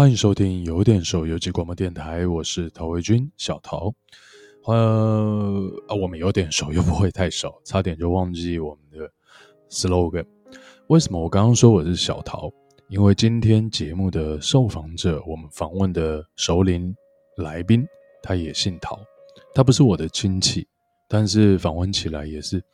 [0.00, 3.92] 欢迎收听有点熟游记广播电台，我是陶维军小陶。
[4.64, 9.12] 呃啊，我们有点熟又不会太熟，差点就忘记我们的
[9.68, 10.24] slogan。
[10.86, 12.50] 为什么我刚刚说我是小陶？
[12.88, 16.96] 因为今天节目的受访者，我们访问的首领
[17.36, 17.86] 来宾，
[18.22, 18.98] 他也姓陶，
[19.54, 20.66] 他不是我的亲戚，
[21.10, 22.64] 但是访问起来也是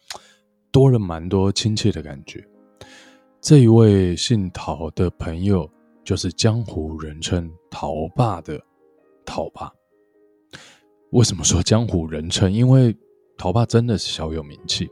[0.70, 2.46] 多了蛮多亲切的感觉。
[3.40, 5.68] 这一位姓陶的朋友。
[6.06, 8.58] 就是江湖人称“陶爸”的
[9.24, 9.68] 陶爸。
[11.10, 12.50] 为什么说江湖人称？
[12.52, 12.96] 因为
[13.36, 14.88] 陶爸真的是小有名气。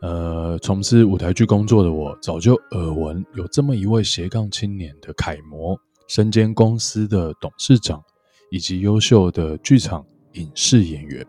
[0.00, 8.02] 呃，从事舞台剧工作的我，早就耳闻有这么一位斜杠青年的楷模，身兼公司的董事长，
[8.50, 11.26] 以及优秀的剧场影视演员。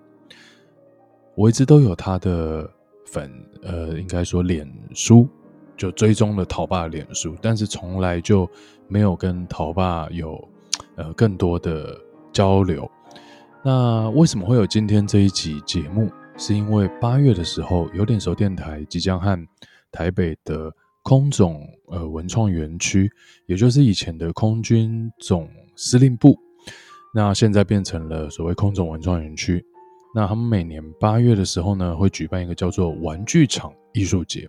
[1.35, 2.69] 我一直都有他的
[3.05, 3.29] 粉，
[3.61, 5.27] 呃，应该说脸书。
[5.77, 8.49] 就追踪了陶爸脸书，但是从来就
[8.87, 10.45] 没有跟陶爸有
[10.95, 11.95] 呃更多的
[12.33, 12.89] 交流。
[13.63, 16.09] 那为什么会有今天这一集节目？
[16.39, 19.47] 是因为八月的时候，有点熟电台即将和
[19.91, 23.11] 台北的空总呃文创园区，
[23.47, 26.37] 也就是以前的空军总司令部，
[27.11, 29.65] 那现在变成了所谓空总文创园区。
[30.13, 34.47] 那他们每年八月的时候呢，会举办一个叫做玩具厂艺术节。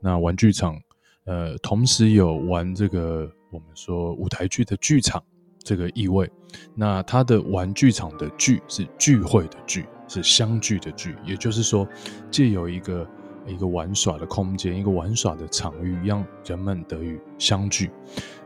[0.00, 0.80] 那玩具厂，
[1.24, 5.22] 呃，同时有玩这个我们说舞台剧的剧场
[5.58, 6.30] 这个意味。
[6.74, 11.86] 那它的玩具厂的剧是聚会的聚，是相聚的聚，也就是说，
[12.30, 13.06] 借由一个
[13.46, 17.90] 一个玩耍的空间，一个玩耍的场域，让人们得以相聚。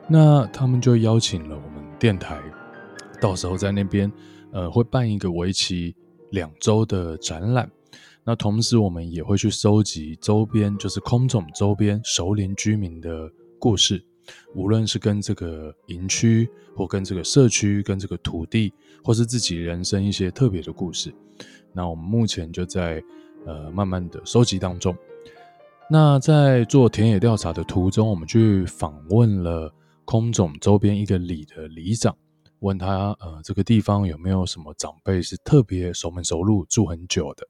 [0.08, 2.40] 那他们就邀请了我们电台，
[3.20, 4.10] 到时候在那边，
[4.52, 5.94] 呃，会办一个为期
[6.30, 7.70] 两周的展览。
[8.24, 14.04] 那同时，我们也会去收集周边，就是空总周边熟龄居民的故事，
[14.54, 21.12] 无论是跟这个营区，或跟这个社区，跟这个土地，或是自己人生一些特别的故事。
[21.72, 23.02] 那我们目前就在
[23.46, 24.94] 呃慢慢的收集当中。
[25.88, 29.74] 那在做田野调查的途中，我们去访问了
[30.04, 32.14] 空总周边一个里的里长，
[32.58, 37.48] 问他呃这个地方有没有什么长辈是特别熟门熟路住很久的。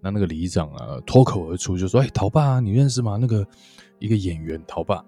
[0.00, 3.18] 那那个里长啊，脱口而出就说：“哎，陶爸，你认识吗？
[3.20, 3.46] 那个
[3.98, 5.04] 一个演员陶爸。”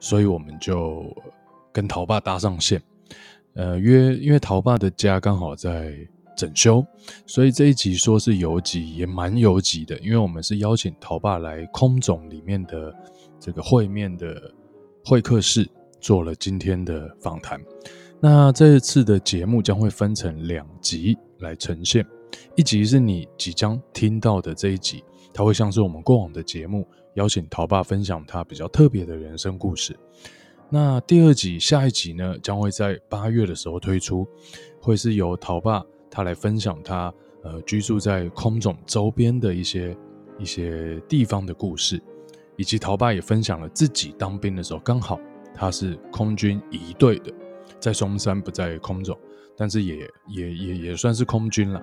[0.00, 1.04] 所以我们就
[1.72, 2.80] 跟陶爸搭上线，
[3.54, 5.92] 呃，约，因为陶爸的家刚好在
[6.36, 6.86] 整修，
[7.26, 12.94] 所以这一集说是游集，也蛮游集的，因为我们是邀请陶爸来空总里面的
[13.40, 14.40] 这个会面的
[15.04, 15.68] 会客室，
[16.00, 17.60] 做了今天的访谈。
[18.20, 22.06] 那这次的节目将会分成两集来呈现。
[22.56, 29.96] 一集是你即将听到的这一集，它会像是我们过往的节目，邀请陶爸分享他比较特别的人生故事。
[30.70, 34.26] 那第二集，下一集呢，将会在八月的时候推出，
[34.80, 37.12] 会是由陶爸他来分享他
[37.42, 39.96] 呃居住在空总周边的一些
[40.38, 41.98] 一些地方的故事，
[42.56, 45.18] 以及陶爸也分享了自己当兵的时候，刚好
[45.54, 47.32] 他是空军一队的，
[47.80, 49.16] 在松山不在空总，
[49.56, 49.96] 但是也
[50.28, 51.82] 也也也算是空军了。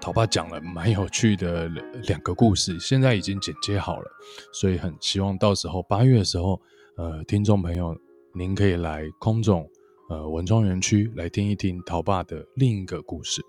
[0.00, 1.68] 陶爸讲了蛮有趣的
[2.04, 4.10] 两个故事，现在已经剪接好了，
[4.52, 6.60] 所以很希望到时候八月的时候，
[6.96, 7.94] 呃，听众朋友
[8.34, 9.68] 您可以来空总
[10.08, 13.42] 呃文创园区来听一听陶爸的另一个故事。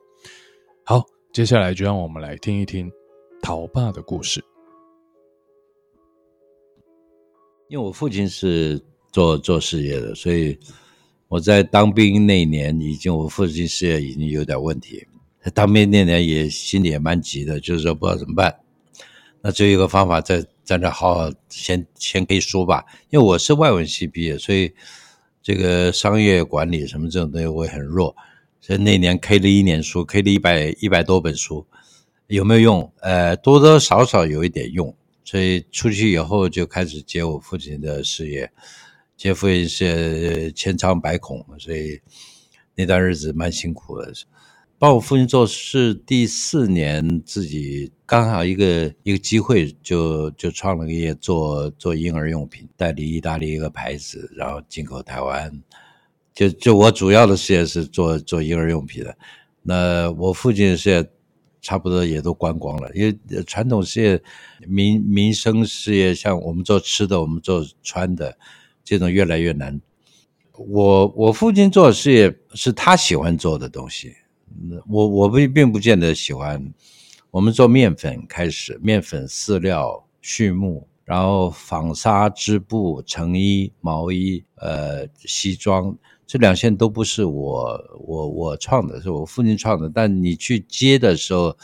[0.84, 2.92] 好，接下来就让我们来听一听
[3.42, 4.44] 陶爸的故事。
[7.70, 8.84] 因为我父亲是
[9.14, 10.60] 做做事业的，所以
[11.30, 15.08] 我在当兵那一年，已经我父亲事业已经有点问题。
[15.50, 18.59] 当兵那年也心里也蛮急的，就是说不知道怎么办。
[19.41, 22.85] 那只有一个方法，在在那好好先先 K 书吧。
[23.09, 24.72] 因为我是外文系毕业，所以
[25.41, 28.16] 这个商业管理什么这种东西我也很弱。
[28.59, 31.66] 所以那年 K 了一年书，K 了一百一百多本书，
[32.28, 32.94] 有没有用？
[33.00, 34.96] 呃，多多少少有一点用。
[35.23, 38.52] 所以出去以后就开始接我父亲的事业，
[39.18, 41.99] 接父亲是千疮百孔，所以
[42.76, 44.14] 那段日子蛮辛苦的。
[44.82, 55.62] 帮我父亲做事第四年，自己刚好一个一个机会就，就创了个业，做做婴儿用品，代理意大利一个牌子，然后进口台湾。
[56.34, 59.16] 就就我主要的事业是做做婴儿用品的，
[59.62, 61.08] 那我父亲的事业
[61.62, 64.20] 差不多也都关光了，因为传统事业、
[64.68, 68.36] 民民生事业，像我们做吃的，我们做穿的，
[68.84, 69.80] 这种越来越难。
[70.54, 74.16] 我我父亲做事业是他喜欢做的东西。
[74.88, 76.74] 我我并并不见得喜欢。
[77.30, 89.90] 我们做面粉开始，面粉、饲料、畜牧、然后纺纱、织布、成衣、毛衣、呃西装这两线都不是我我我创的，是我父亲创的。
[89.94, 91.58] 但你去接的时候，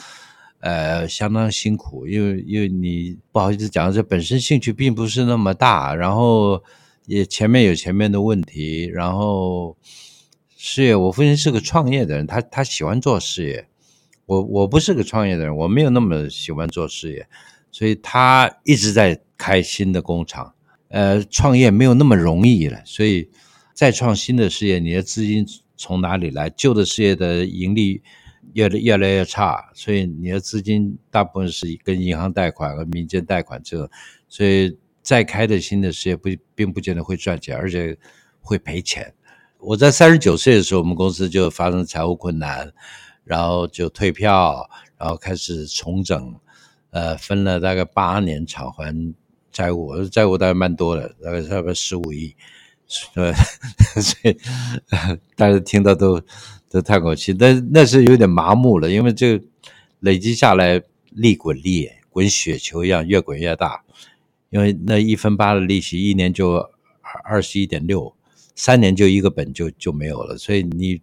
[0.60, 6.64] 呃，相当辛苦，因为因为你不好意思讲，这本身兴趣并不是那么大，然后
[7.06, 9.78] 也前面有前面的问题，然后
[10.58, 13.70] 事业，我父亲是个创业的人，他他喜欢做事业，
[14.26, 17.28] 我我不是个创业的人，我没有那么喜欢做事业，
[17.72, 19.22] 所以他一直在。
[19.40, 20.56] 开新的工厂，
[20.88, 23.30] 呃，创业没有那么容易了，所以
[23.72, 25.46] 再创新的事业，你的资金
[25.76, 26.50] 从哪里来？
[26.50, 28.02] 旧的事业的盈利
[28.54, 33.88] 越来越来越差，所以你的资金大部分是跟银行贷款和民间贷款这种，
[34.28, 37.96] 所以再开的新的事业不并不见得会赚钱，而且
[38.42, 39.14] 会赔钱。
[39.68, 42.72] 我在三十九岁的时候，我们公司就发生财务困难，
[43.26, 46.36] 然后就退票，然后开始重整，
[46.92, 49.14] 呃，分了大概八年偿还。
[49.52, 52.36] 债务，债务大概蛮多的，大概差不多十五亿，
[53.16, 53.34] 呃，
[54.00, 54.38] 所以
[55.36, 56.22] 大家听到都
[56.70, 59.42] 都叹口气，但那是有点麻木了，因为这
[60.00, 63.84] 累积下来利滚利，滚雪球一样越滚越大，
[64.50, 66.70] 因为那一分八的利息，一年就
[67.24, 68.14] 二十一点六，
[68.58, 71.00] 三年就一个本就就没有了，所以你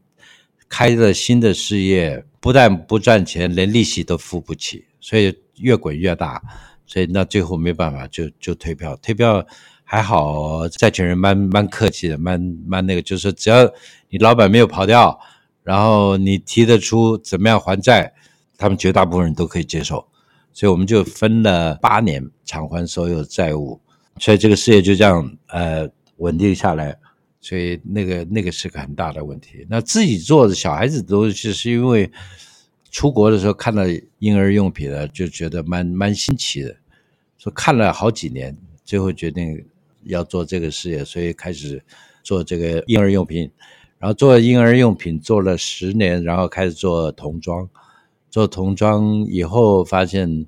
[0.69, 6.43] 开了新的事业，不但不赚钱，连利息都付不起，所以越滚越大。
[6.87, 9.47] 所以那最后没办法就就退票，退票
[9.85, 13.65] 还好，债权人蛮蛮客气的，蛮蛮那个，就是只要
[14.11, 15.19] 你老板没有跑掉，
[15.62, 18.12] 然后你提得出怎么样还债，
[18.59, 20.06] 他们绝大部分人都可以接受。
[20.53, 23.81] 所以我们就分了八年偿还所有债务，
[24.19, 26.99] 所以这个事业就这样呃稳定下来。
[27.44, 29.67] 所以那个那个是个很大的问题。
[29.69, 32.11] 那自己做的小孩子都是是因为。
[32.96, 33.82] 出国的时候看到
[34.20, 36.76] 婴儿用品呢，就觉得蛮蛮新奇的，
[37.37, 39.64] 说看了好几年，最后决定
[40.05, 41.82] 要做这个事业，所以开始
[42.23, 43.50] 做这个婴儿用品，
[43.99, 47.69] 然后做婴儿用品做了十年，然后开始做童装，
[48.31, 50.46] 做童装以后发现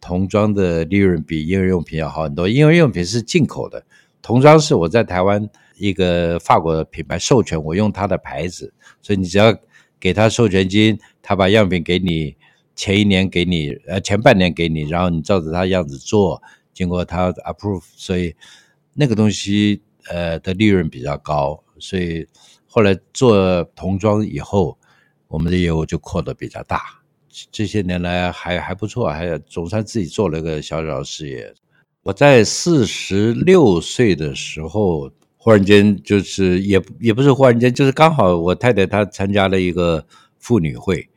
[0.00, 3.84] 童装的利润比婴儿用品要好很多，婴儿用品是进口的，
[4.22, 9.56] 童装是我在台湾一个法国的品牌授权，我用它的牌子，所以你只要
[10.00, 10.98] 给他授权金。
[11.20, 12.34] 他把样品给你，
[12.74, 16.42] 前一年给你，呃，前半年给你，然后你照着他样子做，
[16.72, 18.34] 经过他 approve，所以
[18.94, 22.26] 那个东西呃的利润比较高，所以
[22.66, 24.78] 后来做童装以后，
[25.26, 26.80] 我们的业务就扩得比较大。
[27.52, 31.54] 这些年来还还不错，还总算自己做了个小小的事业。
[32.02, 40.04] 我在四十六岁的时候，忽然间就是也也不是忽然间，就是刚好我太太她参加了一个
[40.38, 41.08] 妇女会。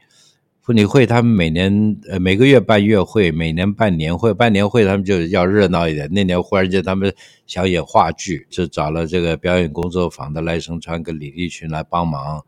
[0.63, 6.07] 妇女会，他们每年呃每个月办月会，每年办年会，办年会他们就要热闹一点。
[6.13, 7.11] 那年忽然间他们
[7.47, 12.45] 想演话剧，就找了这个表演工作坊的赖声川跟李立群来帮忙。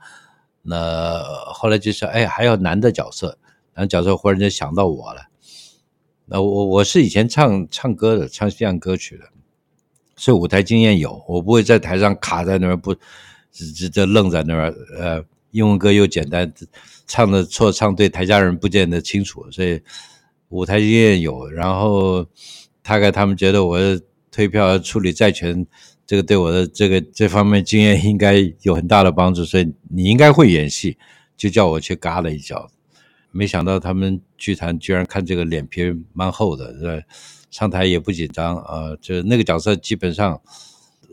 [0.62, 1.24] 那
[1.54, 3.40] 后来就是，哎，还有男的角色，
[3.74, 5.24] 男角色忽然间想到我了。
[6.28, 9.26] 那我我是以前唱唱歌的，唱西洋歌曲的，
[10.15, 12.94] 所以舞台经验有，我不会在台上卡在那儿不，
[13.51, 15.24] 只只就愣在那儿，呃。
[15.54, 16.51] 英文歌又简单，
[17.06, 19.80] 唱的错唱对，台下人不见得清楚，所以
[20.50, 21.48] 舞台经验有。
[21.48, 22.25] 然后
[22.81, 23.77] 大概他们觉得我
[24.31, 25.63] 退票处理债权，
[26.07, 30.97] 这个对我的这个这方面经验应该有很大的帮助，所以你应该会演戏，
[31.38, 32.71] 就叫我去嘎了一脚。
[33.30, 35.83] 没想到他们剧团居然看这个脸皮
[36.14, 37.04] 蛮厚的，是吧？
[37.54, 40.42] 上台也不紧张啊，就那个角色基本上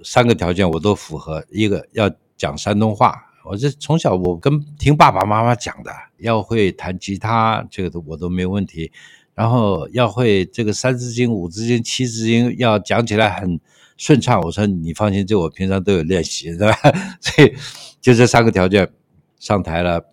[0.02, 3.26] 三个条件我都符合，一个要讲山东话。
[3.44, 8.90] 我这从小我跟听爸爸妈妈讲的，要会弹吉他，这个都我都没问题。
[9.34, 13.60] 然后要会这个三字经、五字经、七字经，要讲起来很
[13.98, 14.40] 顺畅。
[14.40, 16.74] 我说你放心，这我平常都有练习，对吧？
[17.20, 17.54] 所以
[18.00, 18.90] 就这三个条件
[19.38, 20.06] 上台了，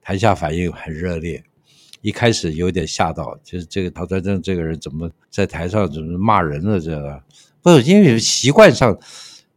[0.00, 1.44] 台下反应很热烈。
[2.08, 6.80] 一开始有点吓到，就是这个陶传正这个人怎么在台上怎么骂人了？
[6.80, 7.22] 这个
[7.62, 8.98] 不是因为习惯上，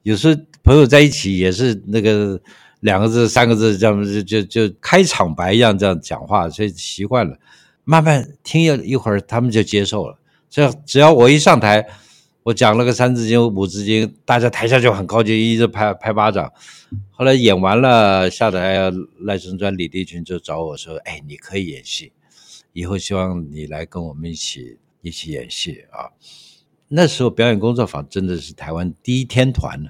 [0.03, 2.39] 有时候朋友在一起也是那个。
[2.81, 7.37] 两个字、三个字，这样就就就开场白一样这样讲话，所以习惯了。
[7.83, 10.17] 慢慢听一一会儿，他们就接受了。
[10.49, 11.85] 这只要我一上台，
[12.41, 16.51] 我讲了个三字经、五字经，大家台下就很高兴，一直拍拍巴掌。
[17.11, 22.11] 后来演完了，下台赖声川、李立群就找我说：“哎，你可以演戏，
[22.73, 26.09] 以后希望你来跟我们一起一起演戏啊。”
[26.89, 29.81] 那时候表演工作坊真的是台湾第一天团。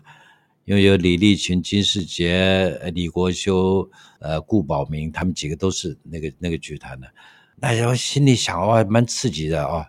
[0.64, 7.12] 因为有李立群、金士杰、李国修、呃顾宝明，他们几个都是那个那个剧团的，
[7.58, 9.88] 那时候心里想哇，蛮刺激的啊，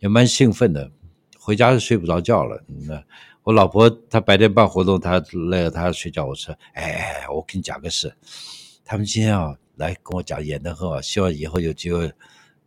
[0.00, 0.90] 也蛮兴奋的。
[1.38, 2.62] 回家是睡不着觉了。
[2.66, 3.02] 那
[3.44, 6.26] 我老婆她白天办活动，她累了，她要睡觉。
[6.26, 8.12] 我说，哎，我跟你讲个事，
[8.84, 12.12] 他们今天啊来跟我讲演得很好，希望以后有机会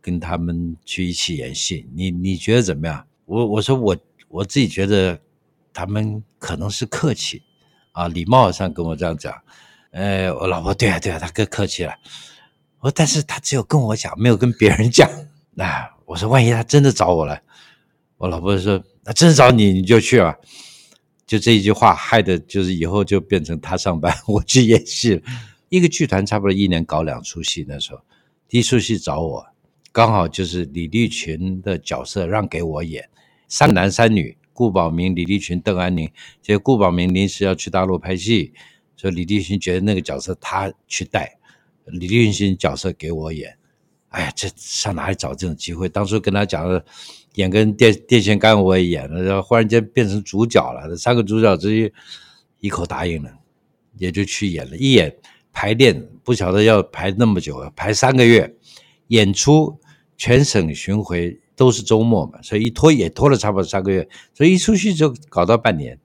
[0.00, 1.86] 跟他们去一起演戏。
[1.94, 3.06] 你你觉得怎么样？
[3.26, 3.96] 我我说我
[4.28, 5.20] 我自己觉得
[5.72, 7.42] 他们可能是客气
[7.92, 9.32] 啊，礼貌上跟我这样讲。
[9.92, 11.94] 哎，我老婆对啊对啊，他更客气了。
[12.80, 15.08] 我，但是他只有跟我讲，没有跟别人讲。
[15.54, 17.40] 那、我说，万一他真的找我了，
[18.16, 20.34] 我老婆说，那真找你，你就去啊。
[21.26, 25.22] 就这一句话，害得就是以后就变成他上班， 我去演戏。
[25.72, 28.02] 一个剧团差不多一年搞两出戏，那时候
[28.46, 29.46] 第一出戏找我，
[29.90, 33.08] 刚好就是李立群的角色让给我演，
[33.48, 36.10] 三男三女，顾宝明、李立群、邓安宁。
[36.42, 38.52] 结果顾宝明临时要去大陆拍戏，
[38.98, 41.38] 所以李立群觉得那个角色他去带。
[41.86, 43.56] 李立群角色给我演，
[44.10, 45.88] 哎呀，这上哪里找这种机会？
[45.88, 46.84] 当初跟他讲了，
[47.36, 51.90] 演个电电线杆我也演了，然后忽然间变成主角了，三个主角之一
[52.60, 53.32] 一口答应了，
[53.96, 54.76] 也就去演了。
[54.76, 55.16] 一演
[55.52, 58.54] 排练不晓得要排那么久，排三个月，
[59.08, 59.78] 演出
[60.16, 65.98] 全省巡回都是周末嘛，所以一拖也拖了差不多三个月，所以一出去就搞到半年。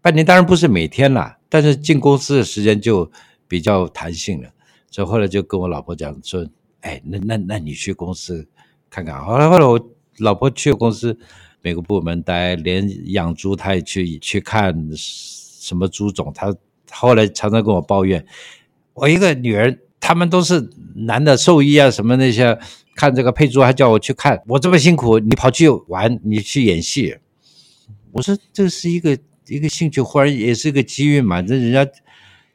[0.00, 3.10] 半年当然不是每天啦，但是进公司的时间就
[3.48, 4.50] 比较弹性了。
[4.88, 6.46] 所以后来就跟我老婆讲说，
[6.82, 8.46] 哎，那那那你去公司
[8.88, 9.20] 看看。
[9.24, 11.18] 后来后来我老婆去公司
[11.60, 16.32] 每个部门待，连养猪她也去去看什么猪种。
[16.32, 16.54] 她
[16.92, 18.24] 后来常常跟我抱怨，
[18.96, 22.58] 我一个女儿，他们都是男的兽医啊什么那些，
[22.94, 27.16] 看这个配猪还叫我去看，我这么辛苦，你跑去玩，你去演戏。
[28.12, 29.16] 我说这是一个
[29.48, 31.42] 一个兴趣，忽然也是一个机遇嘛。
[31.42, 31.86] 这人家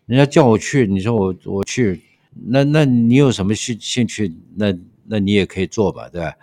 [0.08, 2.02] 人家叫我去，你说我我去。
[2.48, 4.34] 那那你有什么兴兴趣？
[4.56, 4.74] 那
[5.06, 6.34] 那你也可以做吧，对吧？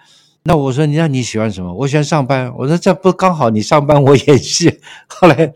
[0.44, 1.74] 那我说你那你喜欢什么？
[1.74, 2.54] 我喜欢上班。
[2.56, 4.78] 我说这不刚好你上班我演戏。
[5.08, 5.52] 后来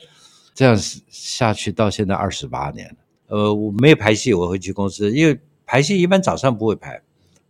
[0.53, 0.77] 这样
[1.09, 2.97] 下去到现在二十八年了。
[3.33, 7.01] 呃，我没有排戏，我会去公司，因为排戏一般早上不会排，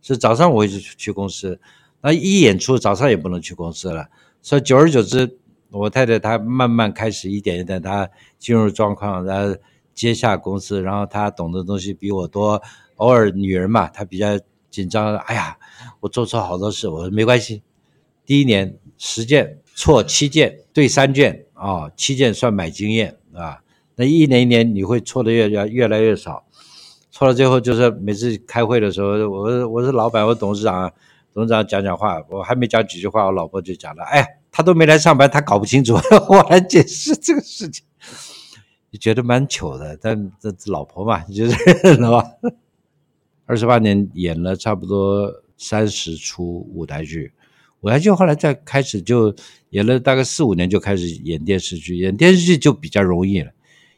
[0.01, 1.59] 是早上我会去去公司。
[2.01, 4.07] 那一演出早上也不能去公司了，
[4.41, 5.37] 所以久而久之，
[5.71, 8.09] 我太太她慢慢开始一点一点，她
[8.39, 9.57] 进入状况，然后。
[9.95, 12.59] 接下公司，然后她懂的东西比我多。
[12.95, 14.39] 偶尔女人嘛，她比较
[14.71, 15.15] 紧张。
[15.15, 15.55] 哎呀，
[15.99, 16.87] 我做错好多事。
[16.87, 17.61] 我说没关系，
[18.25, 23.61] 第一年十件错七件，对三件啊、哦，七件算买经验啊。
[23.95, 26.45] 那一年一年你会错的越越越来越少，
[27.11, 30.91] 错到最后就是每次开会的时候，我我是老板，我董事长，
[31.33, 35.93] 董事长讲讲话，我还没讲几句话，我老婆就讲了，哎，他都没来上班，他搞不清楚，
[36.29, 37.85] 我来解释这个事情。
[38.91, 42.23] 就觉得蛮糗的，但这老婆嘛，你就是 认了吧？
[43.45, 47.33] 二十八年演了差不多三十出舞台剧，
[47.81, 49.35] 舞台剧后来再开始就
[49.71, 51.97] 演了大概四五年，就开始演电视剧。
[51.97, 53.51] 演电视剧就比较容易了，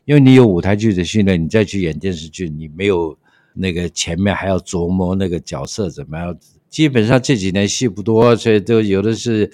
[0.06, 3.18] 因为你有舞台剧的训练，你再去演电视剧，你没有
[3.54, 6.38] 那个前面还要琢磨那个角色怎么样。
[6.70, 9.52] 基本上这几年戏不多，所以都有的是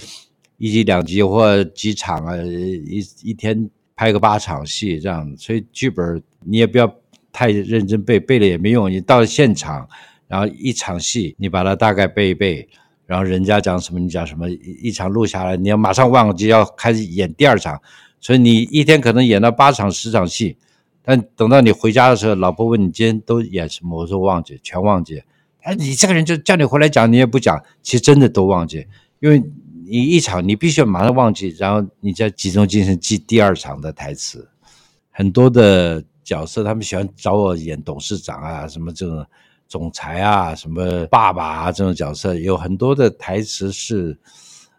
[0.57, 3.69] 一集两集或几场啊，一一天。
[3.93, 6.91] 拍个八场戏这样，所以剧本你也不要
[7.31, 8.89] 太认真背，背了也没用。
[8.89, 9.87] 你到了现场，
[10.27, 12.67] 然后一场戏你把它大概背一背，
[13.05, 17.79] 然后人家讲什么你讲什么，一场录下来，你要马上忘记要开始演第二场。
[18.21, 20.55] 所以你一天可能演到八场十场戏，
[21.01, 25.21] 但等到你回家的时候，老婆问你今天都演什么，我说忘记，全忘记。
[25.63, 28.87] 哎，你这个人就叫你回来讲，你也不讲，其实真的都忘记，
[29.19, 29.43] 因为。
[29.83, 34.47] 你一场，你必须要马上忘记，然后你再集中精神记第二场的台词。
[35.09, 39.25] 很多的角色，他们喜欢找我演董事长啊，什么这种
[39.67, 44.17] 总裁啊，什么爸爸啊这种角色，有很多的台词是，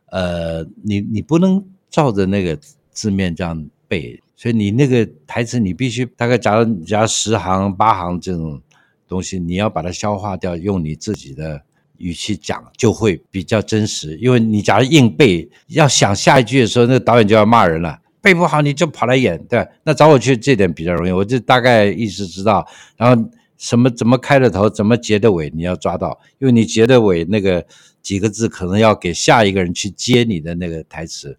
[0.07, 2.59] 呃，你你不能照着那个
[2.93, 8.61] 字面这样背，所以你那个台词你必须大概假如假如十行八行这种
[9.09, 11.63] 东西，你要把它消化掉，用你自己的。
[11.99, 18.01] 语气讲就会比较真实，因为你假如硬背，要想下一句的时候，那个导演就要骂人了。
[18.21, 22.67] 背不好你就跑来演，对，那找我去这点比较容易，我就大概意思知道。
[22.97, 27.65] 然后什么怎么开的头，怎么结的尾，你要抓到，因为你结的尾那个
[28.03, 31.39] 几个字，可能要给下一个人去接你的那个台词。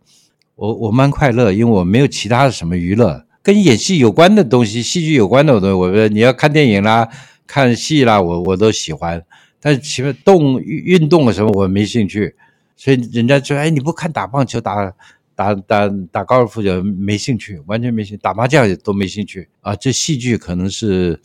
[0.56, 7.10] 我我蛮快乐，因为我没有其他的什么娱乐，跟演戏有关的东西，戏剧有关的东西，我觉得你要看电影啦，
[7.48, 9.24] 看戏啦，我我都喜欢。
[9.60, 12.36] 但是前面动运动的时候我没兴趣，
[12.76, 14.94] 所以人家说：“哎，你不看打棒球、打
[15.36, 21.20] 打打打高尔夫球没兴趣，完全没兴趣，打麻将也都没兴趣啊。”这戏剧可能是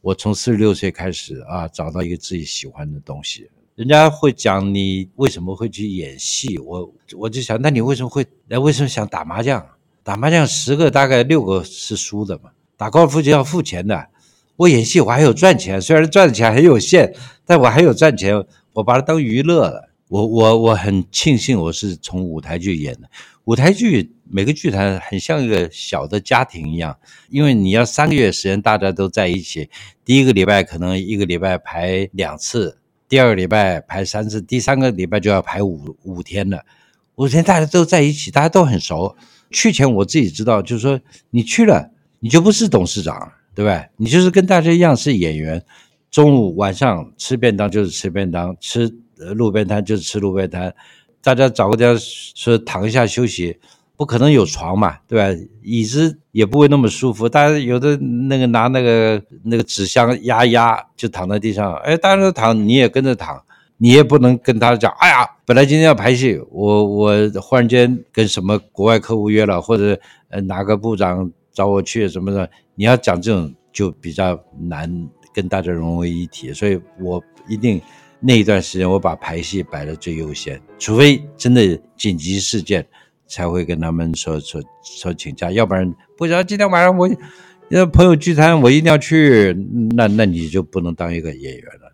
[0.00, 3.48] 我从四十六岁开始啊，找到一个自己喜欢的东西。
[3.74, 8.24] 人家会讲你为什么会去演戏，我我就想，那你为什么会？
[8.46, 9.66] 那为什么想打麻将？
[10.04, 12.50] 打麻将十个大概六个是输的嘛。
[12.76, 14.08] 打高尔夫就要付钱的。
[14.56, 17.12] 我演戏我还有赚钱，虽然赚的钱很有限，
[17.44, 19.90] 但我还有赚钱，我把它当娱乐了。
[20.08, 23.10] 我我我很庆幸我是从舞台剧演的。
[23.46, 26.96] 舞台剧每个剧团很像一个小的家庭一样，
[27.28, 29.68] 因为你要三个月时间大家都在一起，
[30.04, 32.78] 第一个礼拜可能一个礼拜排两次。
[33.08, 36.64] 第二个礼拜排三次，第三个礼拜就要排五五天了。
[37.16, 39.16] 五天大家都在一起，大家都很熟。
[39.50, 43.86] 去前我自己知道，就是说你去了，你就不是董事长，对吧？
[43.98, 45.64] 你就是跟大家一样是演员。
[46.10, 50.74] 中午晚上吃便当就是吃便当，吃路边摊就是吃路边摊。
[51.22, 53.58] 大家找个地方说躺一下休息。
[53.96, 55.40] 不可能有床嘛，对吧？
[55.62, 57.28] 椅子也不会那么舒服。
[57.28, 61.74] 大家有的那个拿那个那个纸箱压压，就躺在地上。
[61.76, 63.42] 哎，大家都躺，你也跟着躺。
[63.76, 69.98] 你也不能跟他讲，哎呀，本来今天要拍戏，我我忽然间跟什么国外客户约了，或者
[70.28, 72.48] 呃哪个部长找我去什么的。
[72.76, 76.52] 你要讲这种就比较难跟大家融为一体。
[76.52, 77.82] 所以我一定
[78.20, 82.86] 那一段时间我把排戏摆在最优先，除非真的紧急事件。
[83.34, 86.46] 才会跟他们说说说请假，要不然不行。
[86.46, 87.10] 今天晚上我，
[87.68, 89.52] 要朋友聚餐，我一定要去。
[89.96, 91.92] 那那你就不能当一个演员了。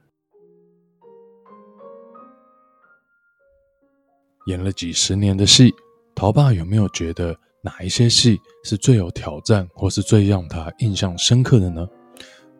[4.49, 5.73] 演了几十年的戏，
[6.15, 11.89] 陶爸有没有觉得哪一些戏是最有挑战，或是最让他印象深刻的呢？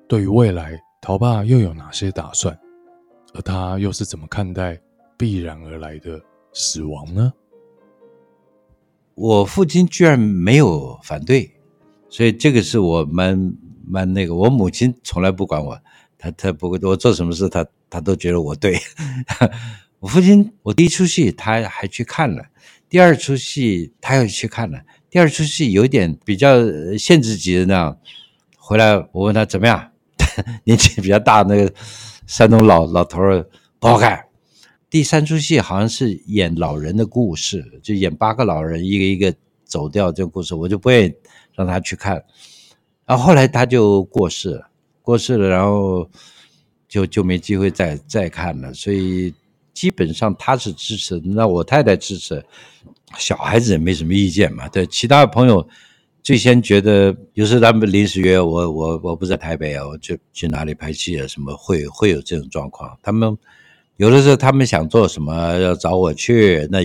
[0.09, 2.59] 对于未来，陶爸又有哪些打算？
[3.35, 4.81] 而他又是怎么看待
[5.19, 6.19] 必然而来的
[6.55, 7.31] 死亡呢？
[9.21, 11.53] 我父亲居然没有反对，
[12.09, 13.53] 所以这个是我蛮
[13.87, 14.35] 蛮那个。
[14.35, 15.79] 我母亲从来不管我，
[16.17, 18.81] 她她不会，我做什么事，她她都觉得我对。
[20.01, 22.43] 我父亲，我第一出戏他还去看了，
[22.89, 26.57] 第二出戏他又去看了，第二出戏有点比较
[26.97, 27.99] 限制级的那样。
[28.57, 29.91] 回来我问他怎么样，
[30.65, 31.71] 年纪比较大那个
[32.27, 33.47] 山东老老头儿
[33.79, 34.19] 不好看。
[34.91, 39.33] 第三出戏好像是演老人的故事，就演八个老人一个一个
[39.65, 41.15] 走掉这个故事，我就不愿意
[41.55, 42.25] 让他去看。
[43.07, 44.69] 然后后来他就过世了，
[45.01, 46.11] 过世了，然后
[46.89, 48.75] 就就没机会再再看了。
[48.75, 49.33] 所以
[49.73, 52.45] 基本上他是支持，那我太太支持，
[53.17, 54.69] 小孩子也没什么意见嘛。
[54.69, 55.65] 对，其他朋友
[56.21, 63.39] 最先觉得，有时候他们临时约我，我我不在台北啊，我就去哪里拍戏啊，什么会会有这种状况，他们。
[64.01, 66.79] 有的时候他们想做什么要找我去，那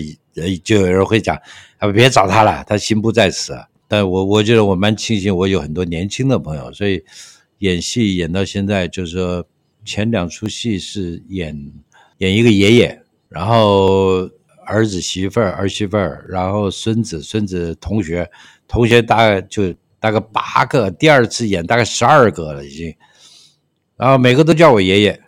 [0.66, 1.34] 就有人会讲
[1.78, 3.58] 啊，别找他了，他心不在此。
[3.88, 7.02] 但我我觉得我蛮庆幸，我有很多年轻的朋友，所以
[7.60, 9.46] 演戏演到现在，就是说
[9.86, 11.58] 前两出戏是演
[12.18, 14.30] 演一个爷爷，然后
[14.66, 18.30] 儿子媳妇儿儿媳妇儿，然后孙子孙子同学
[18.68, 22.94] 同学大概就大概八个，第二次演大概十二个了已经，
[23.96, 25.22] 然后每个都叫我爷爷。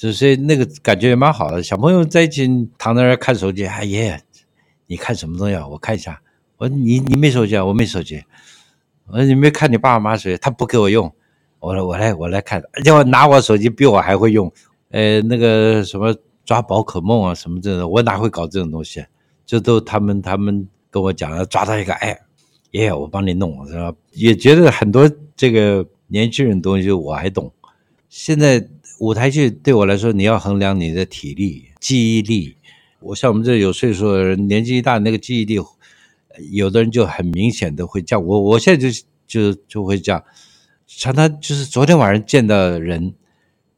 [0.00, 4.18] 就是那个感觉也蛮好的，小朋友在一起躺在那儿看手机，哎爷爷，
[4.86, 5.68] 你看什么东西啊？
[5.68, 6.22] 我看一下。
[6.56, 7.62] 我说你你没手机啊？
[7.62, 8.24] 我没手机。
[9.08, 10.38] 我说你没看你爸爸妈妈手机？
[10.38, 11.12] 他不给我用。
[11.58, 14.50] 我说我来我来看，而且我拿我手机比我还会用。
[14.88, 19.04] 呃，那个什么抓宝可梦啊什么这种，我哪会搞这种东西？
[19.44, 22.18] 这都他们他们跟我讲，抓到一个，哎，
[22.70, 23.92] 爷爷我帮你弄，是吧？
[24.12, 27.52] 也觉得很多这个年轻人东西我还懂。
[28.08, 28.66] 现在。
[29.00, 32.58] 舞台剧对我来说，你要衡量你的体力、记忆力。
[33.00, 35.58] 我像我们这有岁数的人，年纪一大，那个记忆力，
[36.52, 38.22] 有的人就很明显的会降。
[38.22, 40.22] 我我现在就就就会这样，
[40.86, 43.14] 常常就是昨天晚上见到人，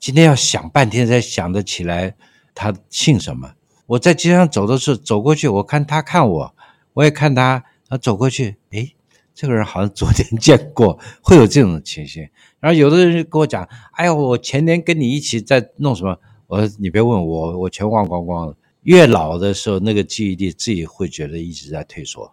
[0.00, 2.16] 今天要想半天才想得起来
[2.52, 3.54] 他姓什么。
[3.86, 6.54] 我在街上走的时候，走过去，我看他看我，
[6.94, 8.96] 我也看他，他走过去，诶
[9.32, 12.28] 这个人好像昨天见过，会有这种情形。
[12.62, 22.32] 然后有的人就跟我讲：“哎呀，我前年跟你一起在弄什么？”我说：“你别问我，我全忘光光了。”越老的时候，那个记忆力自己会觉得一直在退缩。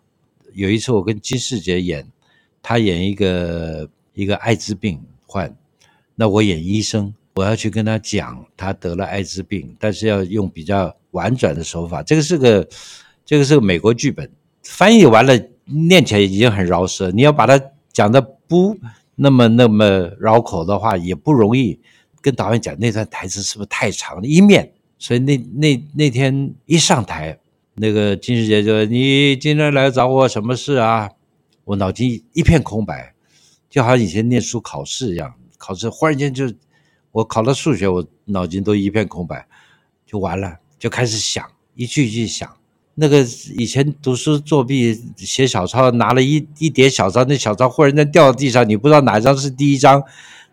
[0.54, 2.08] 有一次我跟金世杰演，
[2.62, 5.52] 他演一个一个艾滋病患，
[6.14, 12.04] 那我演医生，我要去跟他讲他得了艾滋病，但是要用比较婉转的手法。
[12.04, 12.70] 这个是个
[13.26, 15.34] 这个是个美国剧本，翻译完了。
[15.72, 17.62] 念起来已经很饶舌，你要把它
[17.94, 18.76] 讲的不
[19.22, 19.86] 那么那么
[20.20, 21.80] 绕口的话，也不容易。
[22.22, 24.22] 跟导演讲那段台词是不是太长？
[24.24, 27.40] 一面，所以那那那天一上台，
[27.76, 31.10] 那个金士杰就说：“你今天来找我什么事啊？”
[31.66, 33.14] 我脑筋一片空白，
[33.70, 36.52] 就好像以前念书考试一样，考试忽然间就
[37.12, 39.48] 我考了数学，我脑筋都一片空白。
[40.06, 42.59] 就完了，就开始想一句一句想。
[43.00, 43.22] 那个
[43.58, 50.04] 以前读书作弊写小抄，拿了一一叠小抄，那小抄忽然间掉到地上，你不知道哪张是第一张，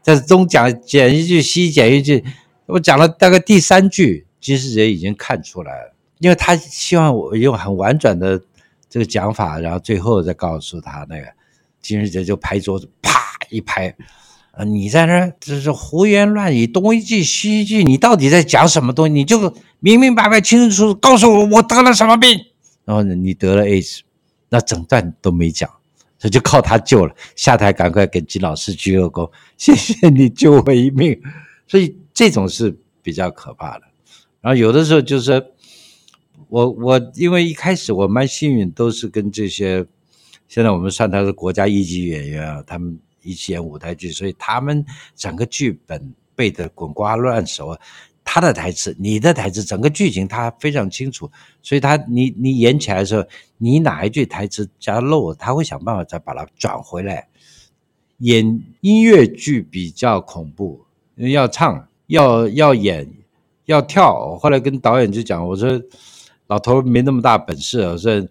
[0.00, 2.24] 在东讲捡一句，西捡一句，
[2.66, 8.40] 我讲了大概第三句，金世杰已经看出来了，因为他希望我用很婉转的
[8.88, 11.26] 这个讲法，然后最后再告诉他那个，
[11.82, 13.10] 金世杰就拍桌子，啪
[13.50, 13.92] 一拍，
[14.56, 19.12] 啊，你在那儿这是胡言乱语，东一句西一句，你到底在讲什么东西？
[19.12, 19.54] 你就。
[19.78, 22.30] 明明白白、清清楚楚告诉我我得了什么病，
[22.86, 24.00] 然后呢，你得了 AIDS，
[24.48, 25.70] 那整段都没讲，
[26.18, 27.14] 这就靠他救了。
[27.36, 31.20] 下台赶快给金老师鞠个躬， 谢谢你救我一命。
[31.68, 33.82] 所以这种是比较可怕的。
[34.40, 35.46] 然后有的时候就是
[36.48, 39.86] 我我因为一开始我蛮幸运，都是跟这些
[40.48, 44.84] 现在我们算他是国家一级演员啊，他们一起演舞台剧，所以他们
[45.14, 47.76] 整个剧本背得滚瓜烂熟。
[48.28, 51.30] 他的台词，你的台词，整个剧情他非常清楚，
[51.62, 53.24] 所以他你你演起来的时候，
[53.56, 57.28] 你哪一句台词加漏，他会想办法再把它转回来。
[58.18, 60.84] 演音乐剧比较恐怖，
[61.14, 63.08] 要唱，要要演，
[63.66, 64.36] 要跳。
[64.38, 65.80] 后来跟导演就讲，我说
[66.48, 68.26] 老头没那么大本事，我说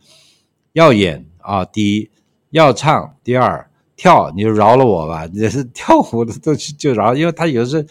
[0.74, 2.10] 要演啊，第一
[2.50, 7.88] 要唱，第二跳，你就饶了我吧， 你是跳舞的东西就饶，因为他有时候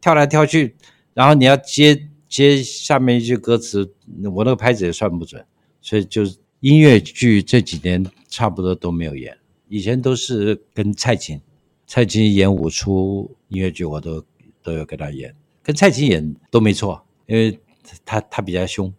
[0.00, 0.76] 跳来跳去。
[1.14, 3.92] 然后你要接接下面一句歌词，
[4.32, 5.44] 我那个拍子也算不准，
[5.80, 9.36] 所以就是音乐剧这几年差不多都没有演，
[9.68, 11.40] 以前都是跟蔡琴，
[11.88, 14.24] 蔡琴演五出音乐剧我都
[14.62, 17.58] 都有跟他演，跟蔡琴演都没错，因为
[18.04, 18.92] 他他比较凶，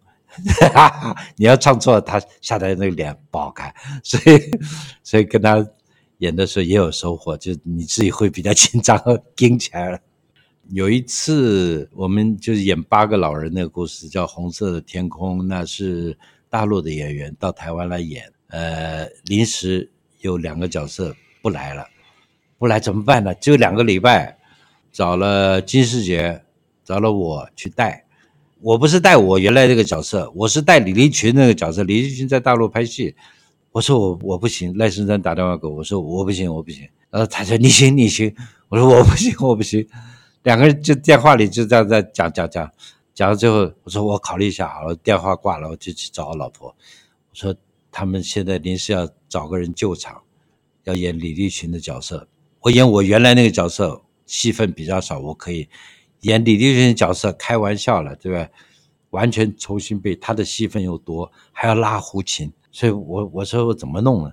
[0.74, 3.72] 哈 哈你要唱错他下台那个脸不好看，
[4.04, 4.38] 所以
[5.02, 5.66] 所以跟他
[6.20, 9.98] 演的时候也有收获，就你自己会比较紧张和，紧起来了。
[10.72, 16.16] 有一次，我们就是演八个老人那个故事，叫《红色的天空》，那是
[16.48, 18.32] 大陆的演员到台湾来演。
[18.48, 21.84] 呃，临时有两个角色不来了，
[22.56, 23.34] 不来怎么办呢？
[23.36, 24.38] 就两个礼拜，
[24.92, 26.42] 找了金士杰，
[26.84, 28.04] 找了我去带。
[28.60, 31.82] 我不是带我原来那个角色，我是带李立群那个角色。
[31.82, 33.16] 李立群在大陆拍戏，
[33.72, 34.76] 我说我我不行。
[34.76, 36.88] 赖声川打电话给我，我说我不行，我不行。
[37.10, 38.34] 然后，他说你行你行，
[38.68, 39.86] 我说我不行我不行。
[40.42, 42.70] 两个人就电话里就这样在讲讲讲，
[43.14, 46.68] 讲到最后，我说我考虑一下好了，电话挂了，我就去找我老婆。
[46.68, 47.54] 我说
[47.90, 50.22] 他们现在临时要找个人救场，
[50.84, 52.26] 要演李立群的角色。
[52.60, 55.68] 我演我原来那个角色，戏份比较少，我可以
[56.20, 58.48] 演李立群的角色，开玩笑了，对吧？
[59.10, 64.32] 完全重新背，他的戏份又多，还要拉胡琴，所以我我说我怎么弄呢？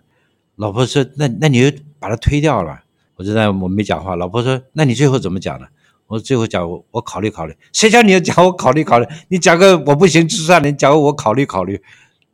[0.55, 2.83] 老婆说那那你就把它推掉了。
[3.15, 5.67] 我就在我没讲话，老婆说那你最后怎么讲呢？
[6.05, 9.05] 我最后讲，我我考虑考虑，谁叫你要讲我考虑考虑？
[9.27, 11.81] 你讲个我不行就算了，你讲个我考虑考虑，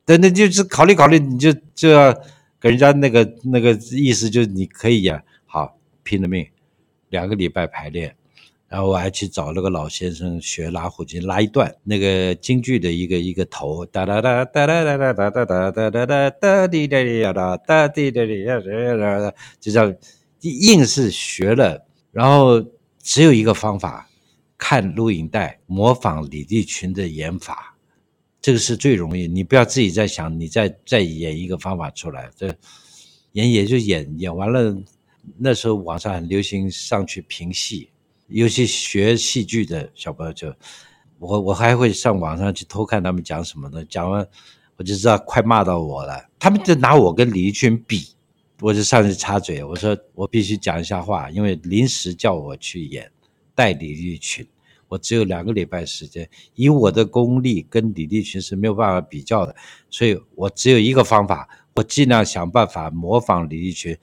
[0.05, 2.13] 等等就是考虑考虑，你就就要
[2.59, 6.45] 给人家那个那个意思，就是你可以演，好拼了命，
[7.09, 8.15] 两个礼拜排练，
[8.73, 19.95] 然后我还去找那个老先生学拉胡琴，拉一段那个京剧的一个一个头，哒哒哒哒哒哒哒哒哒哒哒哒哒哒滴哒滴呀哒哒滴哒滴呀哒哒，就这样
[20.41, 22.65] 硬是学了，然后。
[23.05, 24.09] 只有一个方法，
[24.57, 27.75] 看录影带，模仿李立群的演法，
[28.41, 29.27] 这个是最容易。
[29.27, 32.47] 你不要自己在想，你再再演一个方法出来，这
[33.33, 34.73] 演也就演演完了。
[35.37, 37.89] 那时候网上很流行上去评戏，
[38.27, 40.53] 尤其学戏剧的小朋友就，
[41.19, 43.85] 我我还会上网上去偷看他们讲什么呢？
[43.85, 44.27] 讲完
[44.77, 48.09] 我就知道快骂到我了，他们就拿我跟李立群比。
[48.61, 53.11] 我就上去插嘴，我说我必须讲一下话，因为临时叫我去演
[53.53, 54.47] 带李立群，
[54.87, 59.53] 我只有两个礼拜时间，以我的功力跟李立群是没有办法比较的，
[59.89, 63.97] 所以我只有一个方法，我尽量想办法模仿李立群，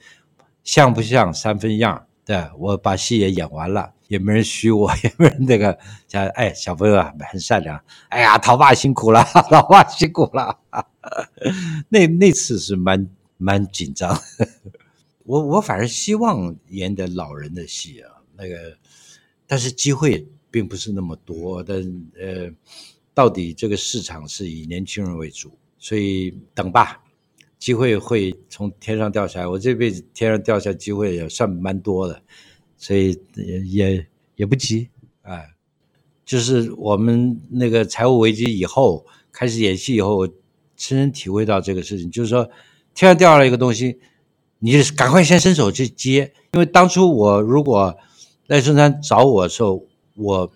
[0.63, 2.05] 像不像三分样？
[2.25, 10.59] 对，我把戏也演完了，也没人许我， 也没人那个讲，哎，小朋友啊，很善良，哎呀，陶爸辛苦了， 老爸辛苦了，
[11.89, 13.09] 那那次是蛮。
[13.43, 14.15] 蛮紧张，
[15.25, 18.77] 我我反而希望演点老人的戏啊，那个，
[19.47, 21.77] 但是机会并不是那么多，但
[22.19, 22.51] 呃，
[23.15, 27.03] 到底这个市场是以年轻人为主，所以等吧，
[27.61, 29.47] 机会会从天上掉下来。
[29.47, 32.21] 我这辈子天上掉下机会也算蛮多的，
[32.75, 33.17] 所以
[33.65, 34.89] 也也不急，
[35.21, 35.51] 哎，
[36.25, 40.27] 就是我们那个财务危机以后开始演戏以后，我
[40.75, 42.49] 深深体会到这个事情，就是说。
[42.93, 44.01] 天上掉下来一个东西，
[44.59, 46.33] 你就赶快先伸手去接。
[46.51, 47.97] 因为当初我如果
[48.47, 50.51] 赖声川找我的时候，我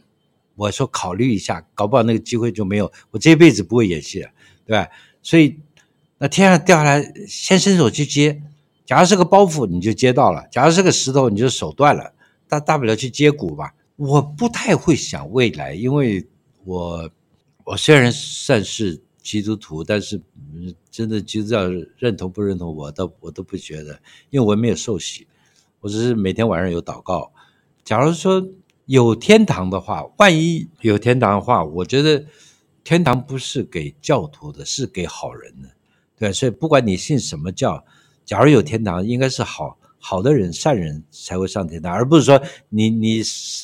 [0.55, 4.29] 我说考虑一下，搞不好那个机会就没有，我这辈子不会演戏了，
[4.65, 4.85] 对吧？
[5.23, 5.57] 所以
[6.17, 8.41] 那天上掉下来，先伸手去接。
[8.85, 12.13] 假如是个包袱，你就接到了；假如是个石头，你就手断了。
[12.47, 13.73] 大大不了去接骨吧。
[13.95, 16.27] 我不太会想未来，因为
[16.63, 17.09] 我
[17.63, 20.21] 我虽然算是基督徒，但是
[20.91, 23.99] 真的基督教认同不认同我，倒我都不觉得，
[24.29, 25.27] 因为我没有受洗，
[25.79, 27.31] 我只是每天晚上有祷告。
[27.83, 28.47] 假如说
[28.85, 32.25] 有天堂的话，万一有天堂的话，我觉得
[32.83, 35.69] 天堂不是给教徒的，是给好人的，
[36.17, 37.83] 对，所以不管你信什么教。
[38.23, 43.21] 假如有天堂，应该是好好的人、善人才会上天堂，而不是说你你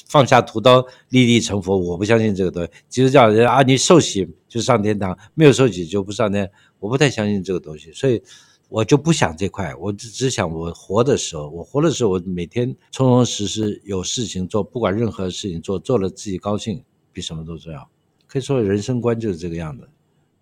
[0.07, 1.75] 放下屠刀立地成佛。
[1.75, 2.69] 我不相信这个东西。
[2.87, 6.47] 基督教人啊，你受洗就上天堂，没有受洗就不上天。
[6.79, 8.21] 我不太相信这个东西，所以
[8.69, 9.73] 我就不想这块。
[9.75, 17.89] 我只只想我活的时候，我活的时候，我每天充充实实有事情做，不管任何事情做，做了自己高兴，比什么都重要。
[18.27, 19.89] 可以说人生观就是这个样子。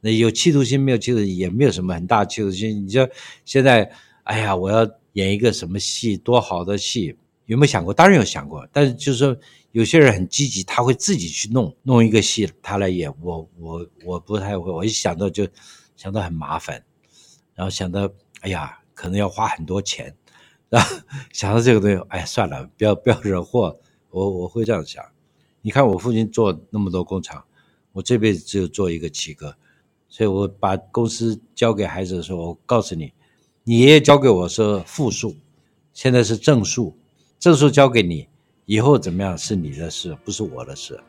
[0.01, 2.85] 那有企图心没有企图，也没有什么很大企图心。
[2.85, 3.09] 你说
[3.45, 3.91] 现在。
[4.23, 7.91] 哎呀，我要演一个什么戏，多好的戏，有没有想过？
[7.91, 9.35] 当然有想过，但是就是说，
[9.71, 13.11] 有些人很积极，他会自己去弄弄一个戏，他来演。
[13.21, 15.47] 我我我不太会，我一想到就
[15.95, 16.83] 想到很麻烦，
[17.55, 18.07] 然后想到
[18.41, 20.15] 哎呀，可能要花很多钱，
[20.69, 20.97] 然后
[21.33, 23.79] 想到这个东西，哎，算了，不要不要惹祸。
[24.11, 25.03] 我我会这样想。
[25.63, 27.43] 你看我父亲做那么多工厂，
[27.93, 29.57] 我这辈子只有做一个七哥，
[30.09, 33.13] 所以我把公司交给孩子的时候，我告诉你。
[33.63, 35.35] 你爷爷交给我是负数，
[35.93, 36.97] 现在是正数，
[37.37, 38.27] 正数交给你，
[38.65, 40.99] 以后怎么样是你的事，不是我的事。